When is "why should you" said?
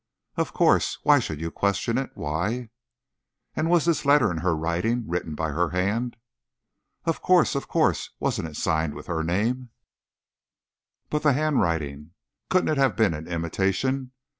1.03-1.51